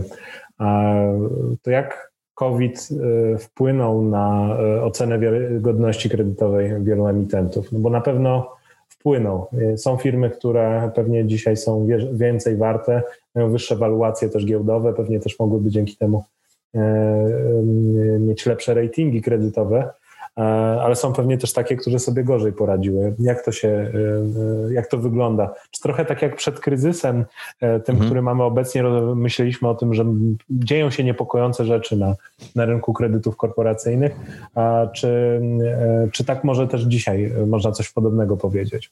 [1.62, 2.88] to jak COVID
[3.35, 7.72] e, wpłynął na e, ocenę wiarygodności kredytowej wielu emitentów?
[7.72, 8.56] No bo na pewno
[8.88, 9.46] wpłynął.
[9.72, 13.02] E, są firmy, które pewnie dzisiaj są więcej warte,
[13.35, 16.24] mają wyższe waluacje też giełdowe, pewnie też mogłyby dzięki temu
[18.18, 20.06] mieć lepsze ratingi kredytowe, E,
[20.83, 23.14] ale są pewnie też takie, które sobie gorzej poradziły.
[23.18, 25.55] Jak to się, e, e, jak to wygląda?
[25.70, 27.25] Czy trochę tak jak przed kryzysem,
[27.61, 27.99] tym, mhm.
[27.99, 28.83] który mamy obecnie,
[29.14, 30.05] myśleliśmy o tym, że
[30.51, 32.14] dzieją się niepokojące rzeczy na,
[32.55, 34.16] na rynku kredytów korporacyjnych,
[34.55, 35.40] a czy,
[36.12, 38.90] czy tak może też dzisiaj można coś podobnego powiedzieć?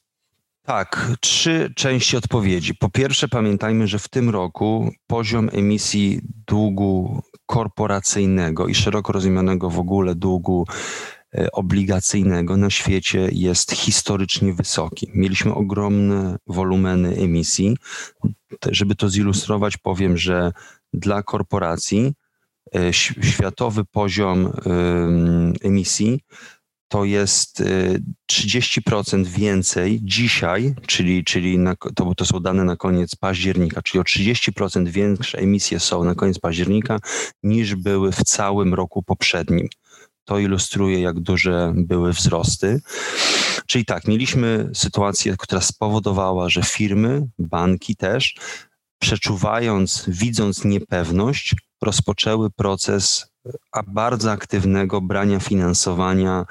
[0.67, 2.75] Tak, trzy części odpowiedzi.
[2.75, 9.79] Po pierwsze, pamiętajmy, że w tym roku poziom emisji długu korporacyjnego i szeroko rozumianego w
[9.79, 11.14] ogóle długu E,
[11.53, 15.11] obligacyjnego na świecie jest historycznie wysoki.
[15.15, 17.77] Mieliśmy ogromne wolumeny emisji.
[18.71, 20.53] Żeby to zilustrować, powiem, że
[20.93, 22.13] dla korporacji
[22.75, 22.93] e,
[23.23, 24.53] światowy poziom
[25.63, 26.21] emisji
[26.89, 27.63] to jest
[28.33, 34.01] 30% e, więcej dzisiaj, czyli, czyli na, to, to są dane na koniec października, czyli
[34.01, 36.99] o 30% większe emisje są na koniec października
[37.43, 39.69] niż były w całym roku poprzednim.
[40.25, 42.81] To ilustruje, jak duże były wzrosty.
[43.67, 48.35] Czyli tak, mieliśmy sytuację, która spowodowała, że firmy, banki też,
[48.99, 53.27] przeczuwając, widząc niepewność, rozpoczęły proces
[53.87, 56.45] bardzo aktywnego brania finansowania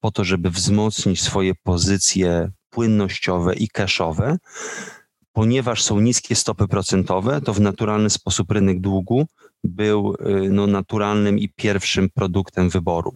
[0.00, 4.36] po to, żeby wzmocnić swoje pozycje płynnościowe i cashowe.
[5.32, 9.26] Ponieważ są niskie stopy procentowe, to w naturalny sposób rynek długu
[9.64, 13.12] był y, no, naturalnym i pierwszym produktem wyboru.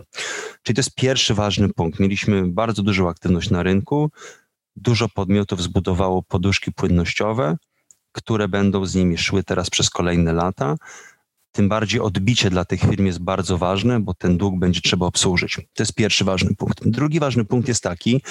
[0.62, 2.00] Czyli to jest pierwszy ważny punkt.
[2.00, 4.10] Mieliśmy bardzo dużą aktywność na rynku,
[4.76, 7.56] dużo podmiotów zbudowało poduszki płynnościowe,
[8.12, 10.76] które będą z nimi szły teraz przez kolejne lata.
[11.52, 15.54] Tym bardziej odbicie dla tych firm jest bardzo ważne, bo ten dług będzie trzeba obsłużyć.
[15.54, 16.88] To jest pierwszy ważny punkt.
[16.88, 18.22] Drugi ważny punkt jest taki,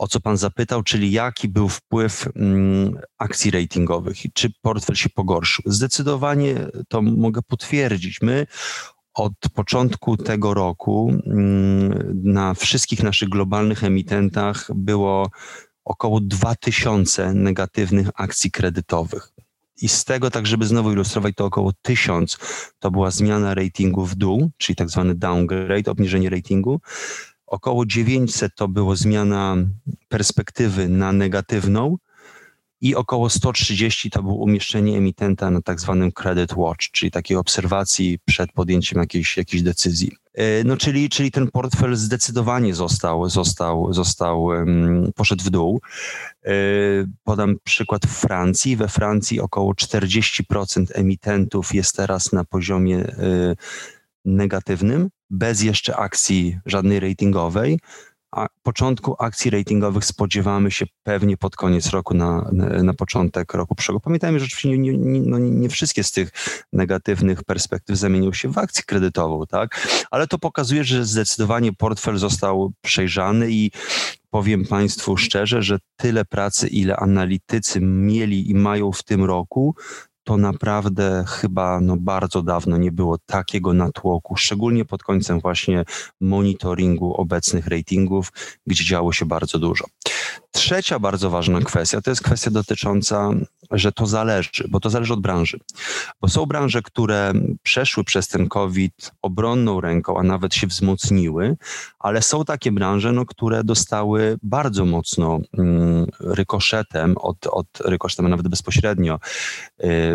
[0.00, 5.08] o co Pan zapytał, czyli jaki był wpływ mm, akcji ratingowych i czy portfel się
[5.08, 5.62] pogorszył.
[5.66, 6.54] Zdecydowanie
[6.88, 8.22] to mogę potwierdzić.
[8.22, 8.46] My
[9.14, 15.30] od początku tego roku mm, na wszystkich naszych globalnych emitentach było
[15.84, 19.32] około 2000 negatywnych akcji kredytowych.
[19.82, 22.38] I z tego, tak żeby znowu ilustrować, to około 1000
[22.78, 26.80] to była zmiana ratingu w dół, czyli tak zwany downgrade, obniżenie ratingu
[27.50, 29.56] około 900 to było zmiana
[30.08, 31.96] perspektywy na negatywną
[32.80, 38.18] i około 130 to było umieszczenie emitenta na tak zwanym credit watch, czyli takiej obserwacji
[38.24, 40.12] przed podjęciem jakiejś, jakiejś decyzji.
[40.34, 44.48] E, no, czyli, czyli ten portfel zdecydowanie został, został, został
[45.14, 45.80] poszedł w dół.
[46.44, 46.52] E,
[47.24, 48.76] podam przykład w Francji.
[48.76, 53.56] We Francji około 40% emitentów jest teraz na poziomie y,
[54.24, 57.78] negatywnym, bez jeszcze akcji żadnej ratingowej,
[58.32, 62.50] a początku akcji ratingowych spodziewamy się pewnie pod koniec roku, na,
[62.82, 64.00] na, początek roku przyszłego.
[64.00, 66.32] Pamiętajmy, że oczywiście nie, nie, no nie, wszystkie z tych
[66.72, 69.88] negatywnych perspektyw zamieniły się w akcję kredytową, tak?
[70.10, 73.70] Ale to pokazuje, że zdecydowanie portfel został przejrzany i
[74.30, 79.74] powiem Państwu szczerze, że tyle pracy, ile analitycy mieli i mają w tym roku,
[80.30, 85.84] to naprawdę chyba no, bardzo dawno nie było takiego natłoku, szczególnie pod końcem właśnie
[86.20, 88.32] monitoringu obecnych ratingów,
[88.66, 89.84] gdzie działo się bardzo dużo.
[90.50, 93.30] Trzecia bardzo ważna kwestia to jest kwestia dotycząca,
[93.70, 95.60] że to zależy, bo to zależy od branży.
[96.20, 101.56] Bo są branże, które przeszły przez ten COVID obronną ręką, a nawet się wzmocniły,
[101.98, 108.28] ale są takie branże, no, które dostały bardzo mocno mm, rykoszetem, od, od rykoszetem, a
[108.28, 109.18] nawet bezpośrednio, y,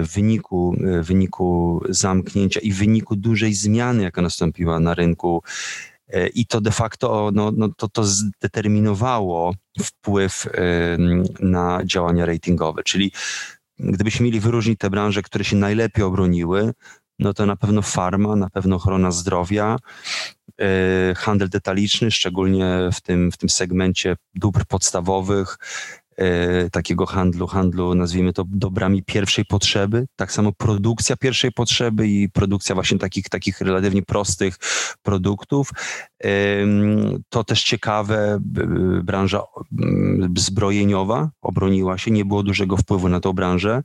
[0.03, 5.43] w wyniku, y, w wyniku zamknięcia i w wyniku dużej zmiany, jaka nastąpiła na rynku
[6.33, 10.47] i to de facto no, no, to, to zdeterminowało wpływ
[11.39, 12.83] na działania ratingowe.
[12.83, 13.11] Czyli
[13.79, 16.73] gdybyśmy mieli wyróżnić te branże, które się najlepiej obroniły,
[17.19, 19.77] no to na pewno farma, na pewno ochrona zdrowia,
[21.15, 26.04] handel detaliczny, szczególnie w tym, w tym segmencie dóbr podstawowych, E,
[26.71, 30.05] takiego handlu, handlu nazwijmy to dobrami pierwszej potrzeby.
[30.15, 34.57] Tak samo produkcja pierwszej potrzeby i produkcja właśnie takich, takich relatywnie prostych
[35.03, 35.69] produktów.
[37.29, 38.37] To też ciekawe,
[39.03, 39.41] branża
[40.37, 43.81] zbrojeniowa obroniła się, nie było dużego wpływu na tą branżę.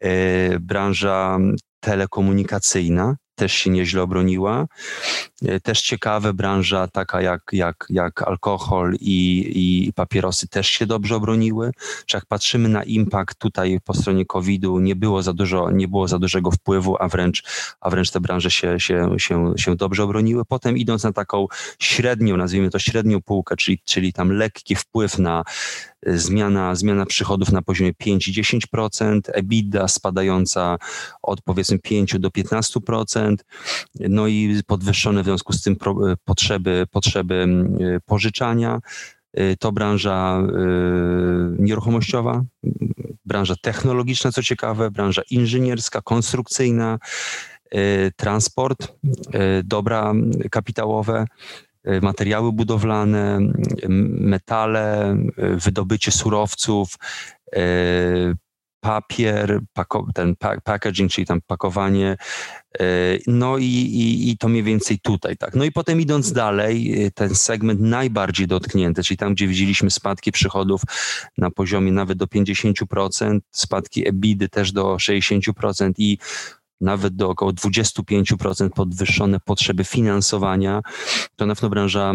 [0.00, 1.38] E, branża
[1.80, 4.66] telekomunikacyjna też się nieźle obroniła.
[5.44, 11.16] E, też ciekawe, branża taka jak, jak, jak alkohol i, i papierosy też się dobrze
[11.16, 11.70] obroniły.
[12.06, 16.08] Czy jak patrzymy na impact tutaj po stronie COVID-u, nie było za dużo, nie było
[16.08, 17.42] za dużego wpływu, a wręcz,
[17.80, 20.44] a wręcz te branże się, się, się, się dobrze obroniły.
[20.44, 21.46] Potem idąc na taką
[21.78, 25.44] średnią, nazwijmy to średnią półkę, czyli, czyli tam lekki wpływ na
[26.06, 30.76] e, zmiana, zmiana przychodów na poziomie 5-10%, EBITDA spadająca
[31.22, 33.36] od powiedzmy 5 do 15%, 10%,
[33.94, 35.76] no i podwyższone w związku z tym
[36.24, 37.46] potrzeby, potrzeby
[38.04, 38.80] pożyczania.
[39.58, 40.42] To branża
[41.58, 42.42] nieruchomościowa,
[43.24, 46.98] branża technologiczna, co ciekawe, branża inżynierska, konstrukcyjna,
[48.16, 48.92] transport,
[49.64, 50.12] dobra
[50.50, 51.24] kapitałowe,
[52.02, 53.40] materiały budowlane,
[54.20, 56.94] metale, wydobycie surowców,
[58.80, 59.60] papier,
[60.14, 62.16] ten packaging, czyli tam pakowanie,
[63.26, 65.54] no i, i, i, to mniej więcej tutaj, tak.
[65.54, 70.82] No i potem idąc dalej, ten segment najbardziej dotknięty, czyli tam, gdzie widzieliśmy spadki przychodów
[71.38, 76.18] na poziomie nawet do 50%, spadki EBIDy też do 60% i
[76.80, 80.80] nawet do około 25% podwyższone potrzeby finansowania.
[81.36, 82.14] To na pewno branża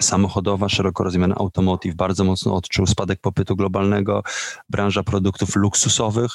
[0.00, 4.22] samochodowa, szeroko rozumiana automotive bardzo mocno odczuł spadek popytu globalnego.
[4.68, 6.30] Branża produktów luksusowych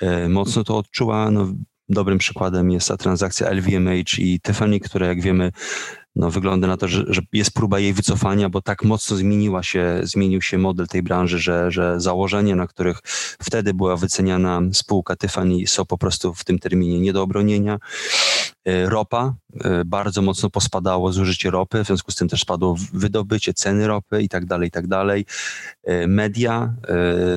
[0.00, 1.30] e, mocno to odczuła.
[1.30, 1.52] No,
[1.92, 5.52] dobrym przykładem jest ta transakcja LVMH i Tiffany, które jak wiemy
[6.16, 10.00] no, wygląda na to, że, że, jest próba jej wycofania, bo tak mocno zmieniła się,
[10.02, 12.98] zmienił się model tej branży, że, że założenia, na których
[13.42, 17.78] wtedy była wyceniana spółka Tiffany są po prostu w tym terminie nie do obronienia.
[18.64, 23.54] E, ropa, e, bardzo mocno pospadało zużycie ropy, w związku z tym też spadło wydobycie,
[23.54, 25.26] ceny ropy i tak dalej, i tak dalej.
[25.84, 26.74] E, media,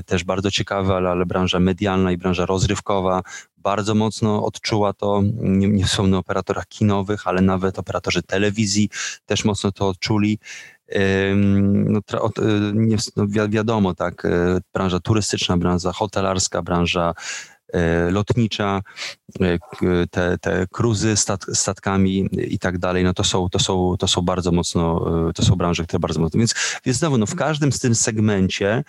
[0.06, 3.24] też bardzo ciekawe, ale, ale branża medialna i branża rozrywkowa
[3.66, 8.90] bardzo mocno odczuła to, nie, nie wspomnę o operatorach kinowych, ale nawet operatorzy telewizji
[9.26, 10.40] też mocno to odczuli.
[11.36, 12.00] No,
[12.74, 14.28] nie, no wiadomo, tak,
[14.74, 17.14] branża turystyczna, branża hotelarska, branża
[17.74, 18.82] E, lotnicza,
[20.12, 24.22] te, te cruzy stat, statkami i tak dalej, no to są, to są, to są
[24.22, 27.80] bardzo mocno, to są branże, które bardzo mocno, więc, więc znowu, no w każdym z
[27.80, 28.84] tym segmencie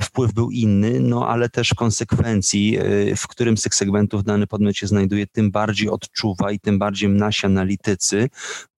[0.00, 2.78] wpływ był inny, no ale też konsekwencji,
[3.16, 7.08] w którym z tych segmentów dany podmiot się znajduje, tym bardziej odczuwa i tym bardziej
[7.08, 8.28] nasi analitycy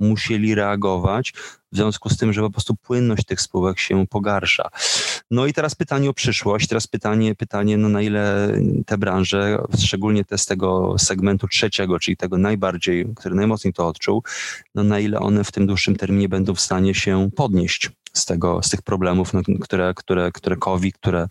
[0.00, 1.32] musieli reagować,
[1.72, 4.68] w związku z tym, że po prostu płynność tych spółek się pogarsza.
[5.30, 8.52] No i teraz pytanie o przyszłość, teraz pytanie, pytanie no na ile
[8.86, 14.22] te branże, szczególnie te z tego segmentu trzeciego, czyli tego najbardziej, który najmocniej to odczuł,
[14.74, 18.62] no na ile one w tym dłuższym terminie będą w stanie się podnieść z, tego,
[18.62, 21.26] z tych problemów, no, które, które, które COVID, które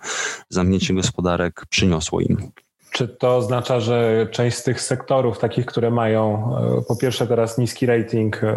[0.50, 2.52] zamknięcie gospodarek przyniosło im.
[2.94, 7.58] Czy to oznacza, że część z tych sektorów, takich, które mają e, po pierwsze teraz
[7.58, 8.56] niski rating, e,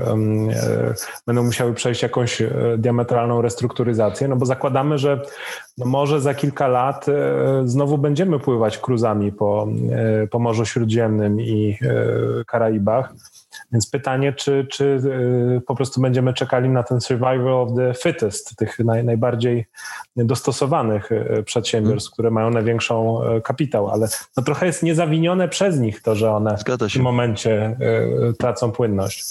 [1.27, 4.29] będą musiały przejść jakąś e, diametralną restrukturyzację?
[4.29, 5.23] No bo zakładamy, że
[5.79, 7.07] no może za kilka lat
[7.65, 9.69] znowu będziemy pływać cruzami po,
[10.31, 11.79] po Morzu Śródziemnym i
[12.47, 13.13] Karaibach.
[13.73, 18.57] Więc pytanie, czy, czy y, po prostu będziemy czekali na ten survival of the fittest,
[18.57, 19.67] tych naj, najbardziej
[20.17, 26.03] dostosowanych y, przedsiębiorstw, które mają największą y, kapitał, ale no trochę jest niezawinione przez nich
[26.03, 27.77] to, że one w tym momencie
[28.39, 29.25] tracą płynność.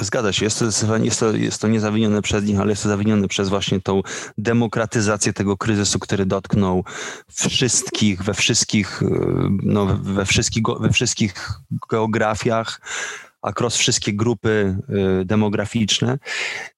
[0.00, 0.64] Zgadza się, jest to,
[0.96, 4.02] jest, to, jest to niezawinione przez nich, ale jest to zawinione przez właśnie tą
[4.38, 6.84] demokratyzację tego kryzysu, który dotknął
[7.28, 9.02] wszystkich, we wszystkich,
[9.62, 11.50] no, we wszystkich, we wszystkich
[11.90, 12.80] geografiach,
[13.42, 14.76] across wszystkie grupy
[15.20, 16.18] y, demograficzne.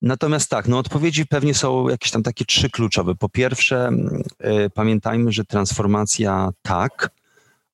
[0.02, 3.14] Natomiast tak, no odpowiedzi pewnie są jakieś tam takie trzy kluczowe.
[3.14, 3.90] Po pierwsze,
[4.66, 7.10] y, pamiętajmy, że transformacja tak,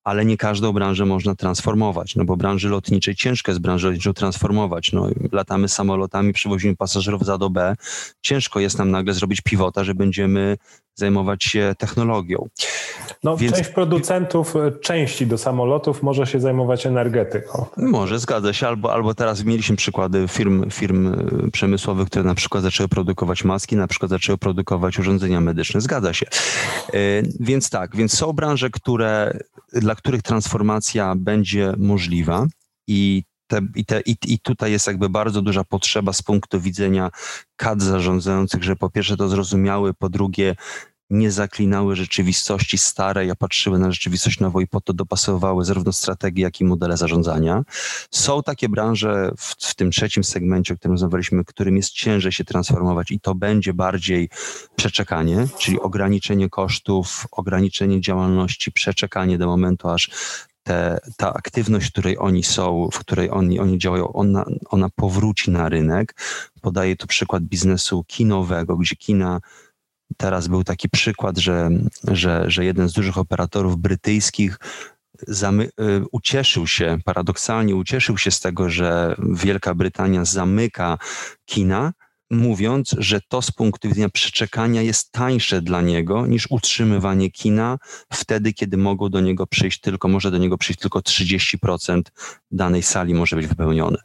[0.04, 4.92] ale nie każdą branżę można transformować, no bo branży lotniczej ciężko jest branżę lotniczą transformować.
[4.92, 7.76] No, latamy samolotami, przywozimy pasażerów z A do B.
[8.22, 10.56] Ciężko jest nam nagle zrobić pivota, że będziemy
[11.00, 12.48] zajmować się technologią.
[13.24, 13.56] No, Więc...
[13.56, 17.66] Część producentów e, części do samolotów może się zajmować energetyką.
[17.76, 18.68] Może, zgadza się.
[18.68, 23.76] Albo, albo teraz mieliśmy przykłady firm, firm e, przemysłowych, które na przykład zaczęły produkować maski,
[23.76, 25.80] na przykład zaczęły produkować urządzenia medyczne.
[25.80, 26.26] Zgadza się.
[26.26, 26.98] E,
[27.40, 29.38] więc tak, więc są branże, które,
[29.72, 32.46] dla których transformacja będzie możliwa
[32.86, 37.10] i te, i, te, i, I tutaj jest jakby bardzo duża potrzeba z punktu widzenia
[37.56, 40.56] kadr zarządzających, że po pierwsze to zrozumiały, po drugie
[41.10, 46.42] nie zaklinały rzeczywistości starej, a patrzyły na rzeczywistość nową i po to dopasowywały zarówno strategię,
[46.42, 47.62] jak i modele zarządzania.
[48.10, 52.44] Są takie branże w, w tym trzecim segmencie, o którym rozmawialiśmy, którym jest ciężej się
[52.44, 54.28] transformować i to będzie bardziej
[54.76, 60.10] przeczekanie, czyli ograniczenie kosztów, ograniczenie działalności, przeczekanie do momentu, aż
[60.62, 65.50] te, ta aktywność, w której oni są, w której oni, oni działają, ona, ona powróci
[65.50, 66.14] na rynek.
[66.60, 69.40] Podaję tu przykład biznesu kinowego, gdzie kina
[70.16, 71.70] teraz był taki przykład, że,
[72.08, 74.58] że, że jeden z dużych operatorów brytyjskich
[75.28, 75.70] zamy, y,
[76.12, 80.98] ucieszył się, paradoksalnie ucieszył się z tego, że Wielka Brytania zamyka
[81.44, 81.92] kina,
[82.30, 87.78] mówiąc, że to z punktu widzenia przeczekania jest tańsze dla niego niż utrzymywanie kina
[88.12, 92.02] wtedy, kiedy mogą do niego przyjść tylko, może do niego przyjść tylko 30%
[92.50, 93.98] danej sali może być wypełnione.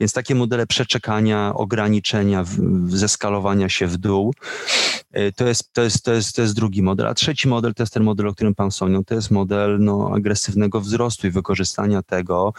[0.00, 2.44] Więc takie modele przeczekania, ograniczenia,
[2.86, 4.34] zeskalowania się w dół,
[5.16, 7.06] y, to jest, to, jest, to, jest, to jest drugi model.
[7.06, 10.10] A trzeci model to jest ten model, o którym pan wspomniał, to jest model no,
[10.14, 12.52] agresywnego wzrostu i wykorzystania tego,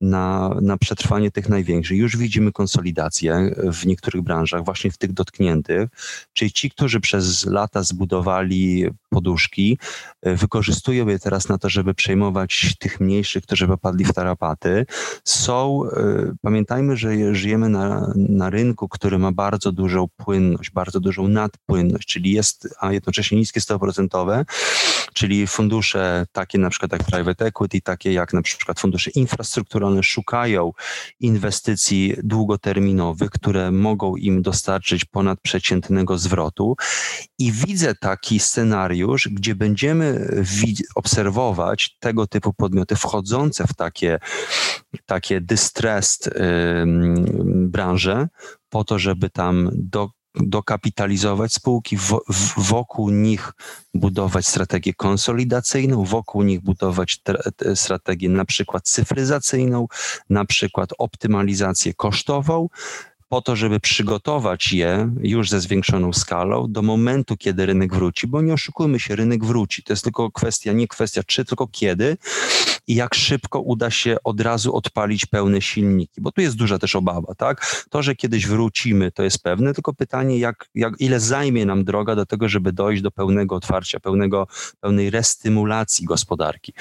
[0.00, 1.98] na, na przetrwanie tych największych.
[1.98, 5.88] Już widzimy konsolidację w niektórych branżach, właśnie w tych dotkniętych,
[6.32, 9.78] czyli ci, którzy przez lata zbudowali poduszki,
[10.22, 14.86] e, wykorzystują je teraz na to, żeby przejmować tych mniejszych, którzy popadli w tarapaty.
[15.24, 21.28] Są, e, pamiętajmy, że żyjemy na, na rynku, który ma bardzo dużą płynność, bardzo dużą
[21.28, 24.44] nadpłynność, czyli jest, a jednocześnie niskie stopy procentowe,
[25.14, 30.72] czyli fundusze takie na przykład jak private equity, takie jak na przykład fundusze infrastrukturalne szukają
[31.20, 36.76] inwestycji długoterminowych, które mogą im dostarczyć ponadprzeciętnego zwrotu.
[37.38, 40.30] I widzę taki scenariusz, gdzie będziemy
[40.94, 44.18] obserwować tego typu podmioty wchodzące w takie,
[45.06, 46.34] takie distressed
[47.44, 48.28] branże
[48.68, 51.98] po to, żeby tam do dokapitalizować spółki,
[52.56, 53.52] wokół nich
[53.94, 57.20] budować strategię konsolidacyjną, wokół nich budować
[57.74, 59.88] strategię na przykład cyfryzacyjną,
[60.30, 62.68] na przykład optymalizację kosztową,
[63.30, 68.42] po to, żeby przygotować je już ze zwiększoną skalą do momentu, kiedy rynek wróci, bo
[68.42, 69.82] nie oszukujmy się, rynek wróci.
[69.82, 72.16] To jest tylko kwestia, nie kwestia czy, tylko kiedy
[72.86, 76.96] i jak szybko uda się od razu odpalić pełne silniki, bo tu jest duża też
[76.96, 77.84] obawa, tak?
[77.90, 82.16] To, że kiedyś wrócimy, to jest pewne, tylko pytanie, jak, jak, ile zajmie nam droga
[82.16, 84.46] do tego, żeby dojść do pełnego otwarcia, pełnego,
[84.80, 86.72] pełnej restymulacji gospodarki.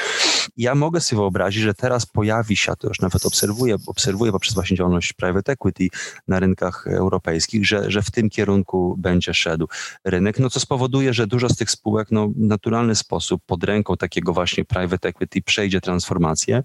[0.58, 4.54] Ja mogę sobie wyobrazić, że teraz pojawi się, a to już nawet obserwuję, obserwuję poprzez
[4.54, 5.88] właśnie działalność private equity
[6.28, 9.68] na rynkach europejskich, że, że w tym kierunku będzie szedł
[10.06, 13.98] rynek, no co spowoduje, że dużo z tych spółek no, w naturalny sposób pod ręką
[13.98, 16.64] takiego właśnie private equity przejdzie transformację,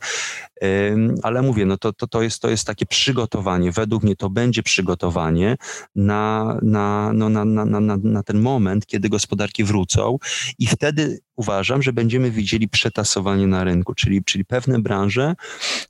[1.23, 4.63] ale mówię, no to, to, to, jest, to jest takie przygotowanie, według mnie to będzie
[4.63, 5.57] przygotowanie
[5.95, 10.19] na, na, no, na, na, na, na ten moment, kiedy gospodarki wrócą
[10.59, 15.35] i wtedy uważam, że będziemy widzieli przetasowanie na rynku, czyli, czyli pewne branże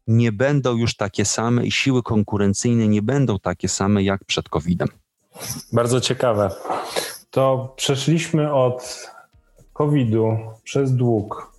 [0.07, 4.89] nie będą już takie same i siły konkurencyjne nie będą takie same jak przed COVID-em.
[5.73, 6.51] Bardzo ciekawe.
[7.31, 9.07] To przeszliśmy od
[9.73, 11.54] COVID-u przez dług,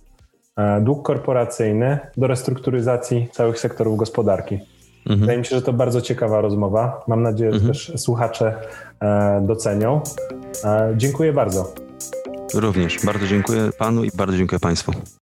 [0.80, 4.58] dług korporacyjny do restrukturyzacji całych sektorów gospodarki.
[5.06, 5.20] Mhm.
[5.20, 7.04] Wydaje mi się, że to bardzo ciekawa rozmowa.
[7.08, 7.72] Mam nadzieję, że mhm.
[7.72, 8.54] też słuchacze
[9.00, 10.00] e, docenią.
[10.64, 11.74] E, dziękuję bardzo.
[12.54, 14.92] Również bardzo dziękuję panu i bardzo dziękuję państwu.